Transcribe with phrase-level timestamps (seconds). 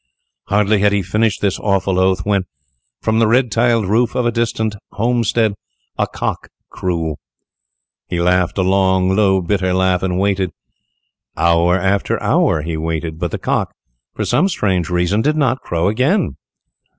[0.47, 2.45] Hardly had he finished this awful oath when,
[3.03, 5.53] from the red tiled roof of a distant homestead,
[5.95, 7.17] a cock crew.
[8.07, 10.53] He laughed a long, low, bitter laugh, and waited.
[11.37, 13.75] Hour after hour he waited, but the cock,
[14.15, 16.35] for some strange reason, did not crow again.